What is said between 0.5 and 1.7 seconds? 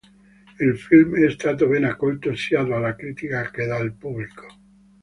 Il film è stato